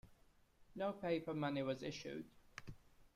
No 0.73 0.93
paper 0.93 1.35
money 1.35 1.61
was 1.61 1.83
issued. 1.83 2.25